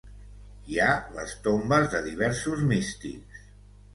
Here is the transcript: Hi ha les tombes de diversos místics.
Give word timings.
Hi 0.75 0.79
ha 0.85 0.93
les 1.17 1.35
tombes 1.49 1.85
de 1.91 2.01
diversos 2.07 2.63
místics. 2.73 3.45